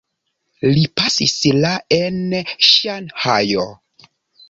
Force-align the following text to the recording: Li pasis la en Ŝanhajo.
Li 0.69 0.81
pasis 1.01 1.35
la 1.67 1.75
en 2.01 2.19
Ŝanhajo. 2.73 3.71